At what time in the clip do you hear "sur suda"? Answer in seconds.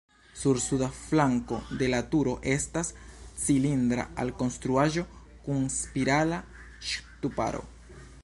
0.41-0.87